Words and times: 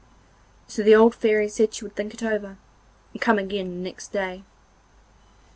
So 0.67 0.81
the 0.81 0.95
old 0.95 1.13
Fairy 1.13 1.47
said 1.47 1.75
she 1.75 1.83
would 1.85 1.95
think 1.95 2.15
it 2.15 2.23
over, 2.23 2.57
and 3.13 3.21
come 3.21 3.37
again 3.37 3.69
the 3.69 3.83
next 3.89 4.07
day. 4.07 4.43